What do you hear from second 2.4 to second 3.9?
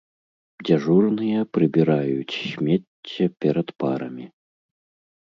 смецце перад